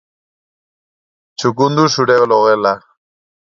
[1.41, 2.73] Txukundu zure logela.